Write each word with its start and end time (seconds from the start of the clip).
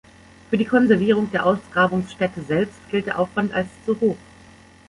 Für 0.49 0.57
die 0.57 0.65
Konservierung 0.65 1.29
der 1.31 1.45
Ausgrabungsstätte 1.45 2.41
selbst 2.41 2.79
gilt 2.89 3.05
der 3.05 3.19
Aufwand 3.19 3.53
als 3.53 3.67
zu 3.85 3.99
hoch. 4.01 4.17